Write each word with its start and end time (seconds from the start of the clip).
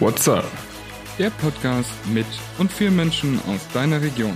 What's 0.00 0.26
up? 0.30 0.50
Der 1.18 1.28
Podcast 1.28 1.90
mit 2.06 2.24
und 2.56 2.72
für 2.72 2.90
Menschen 2.90 3.38
aus 3.46 3.68
deiner 3.74 4.00
Region. 4.00 4.34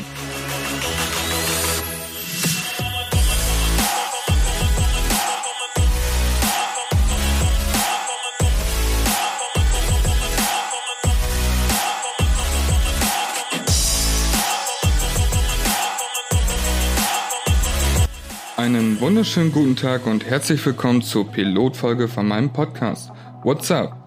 Einen 18.58 19.00
wunderschönen 19.00 19.50
guten 19.50 19.76
Tag 19.76 20.06
und 20.06 20.26
herzlich 20.26 20.64
willkommen 20.66 21.00
zur 21.00 21.32
Pilotfolge 21.32 22.08
von 22.08 22.28
meinem 22.28 22.52
Podcast. 22.52 23.10
What's 23.42 23.70
up? 23.70 24.03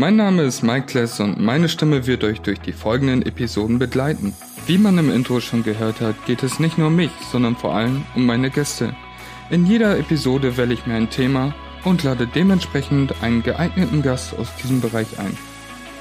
Mein 0.00 0.16
Name 0.16 0.44
ist 0.44 0.62
Mike 0.62 0.86
Kless 0.86 1.20
und 1.20 1.38
meine 1.38 1.68
Stimme 1.68 2.06
wird 2.06 2.24
euch 2.24 2.40
durch 2.40 2.58
die 2.58 2.72
folgenden 2.72 3.20
Episoden 3.20 3.78
begleiten. 3.78 4.32
Wie 4.66 4.78
man 4.78 4.96
im 4.96 5.12
Intro 5.12 5.40
schon 5.40 5.62
gehört 5.62 6.00
hat, 6.00 6.24
geht 6.24 6.42
es 6.42 6.58
nicht 6.58 6.78
nur 6.78 6.86
um 6.86 6.96
mich, 6.96 7.10
sondern 7.30 7.54
vor 7.54 7.74
allem 7.74 8.06
um 8.14 8.24
meine 8.24 8.48
Gäste. 8.48 8.96
In 9.50 9.66
jeder 9.66 9.98
Episode 9.98 10.56
wähle 10.56 10.72
ich 10.72 10.86
mir 10.86 10.94
ein 10.94 11.10
Thema 11.10 11.54
und 11.84 12.02
lade 12.02 12.26
dementsprechend 12.26 13.22
einen 13.22 13.42
geeigneten 13.42 14.00
Gast 14.00 14.34
aus 14.38 14.48
diesem 14.56 14.80
Bereich 14.80 15.18
ein. 15.18 15.36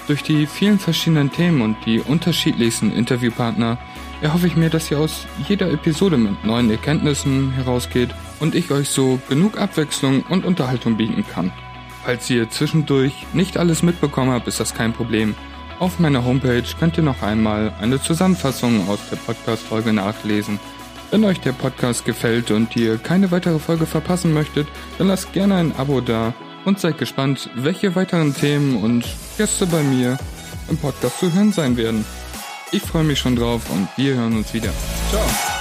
Durch 0.08 0.24
die 0.24 0.46
vielen 0.46 0.80
verschiedenen 0.80 1.30
Themen 1.30 1.62
und 1.62 1.76
die 1.86 2.00
unterschiedlichsten 2.00 2.94
Interviewpartner 2.94 3.80
erhoffe 4.22 4.48
ich 4.48 4.56
mir, 4.56 4.70
dass 4.70 4.90
ihr 4.90 5.00
aus 5.00 5.28
jeder 5.50 5.70
Episode 5.70 6.16
mit 6.16 6.46
neuen 6.46 6.72
Erkenntnissen 6.72 7.52
herausgeht 7.52 8.12
und 8.40 8.56
ich 8.56 8.72
euch 8.72 8.88
so 8.88 9.20
genug 9.28 9.60
Abwechslung 9.60 10.24
und 10.30 10.46
Unterhaltung 10.46 10.96
bieten 10.96 11.26
kann. 11.28 11.52
Falls 12.04 12.30
ihr 12.30 12.50
zwischendurch 12.50 13.26
nicht 13.34 13.58
alles 13.58 13.84
mitbekommen 13.84 14.32
habt, 14.32 14.48
ist 14.48 14.60
das 14.60 14.74
kein 14.74 14.94
Problem. 14.94 15.36
Auf 15.80 16.00
meiner 16.00 16.26
Homepage 16.26 16.64
könnt 16.80 16.98
ihr 16.98 17.04
noch 17.04 17.22
einmal 17.22 17.74
eine 17.80 18.02
Zusammenfassung 18.02 18.90
aus 18.90 19.00
der 19.10 19.18
Podcast-Folge 19.18 19.94
nachlesen. 19.94 20.60
Wenn 21.12 21.24
euch 21.24 21.40
der 21.40 21.54
Podcast 21.54 22.06
gefällt 22.06 22.52
und 22.52 22.76
ihr 22.76 22.98
keine 22.98 23.32
weitere 23.32 23.60
Folge 23.60 23.86
verpassen 23.86 24.34
möchtet, 24.34 24.68
dann 24.98 25.08
lasst 25.08 25.34
gerne 25.34 25.56
ein 25.56 25.76
Abo 25.76 26.02
da 26.02 26.34
und 26.66 26.80
seid 26.80 26.98
gespannt, 26.98 27.50
welche 27.56 27.96
weiteren 27.96 28.36
Themen 28.36 28.84
und 28.84 29.06
Gäste 29.38 29.66
bei 29.66 29.82
mir 29.82 30.18
im 30.70 30.78
Podcast 30.78 31.20
zu 31.20 31.34
hören 31.34 31.52
sein 31.52 31.78
werden. 31.78 32.06
Ich 32.72 32.84
freue 32.84 33.04
mich 33.04 33.20
schon 33.20 33.36
drauf 33.36 33.64
und 33.72 33.88
wir 33.98 34.16
hören 34.16 34.36
uns 34.38 34.54
wieder. 34.54 34.70
Ciao! 35.10 35.59